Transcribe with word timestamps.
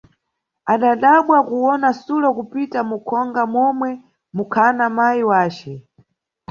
Adadabwa 0.73 1.37
kuwona 1.47 1.87
sulo 2.01 2.29
kupita 2.37 2.79
mukhonga 2.89 3.43
momwe 3.53 3.89
mukhana 4.35 4.85
mayi 4.95 5.21
yace. 5.31 5.71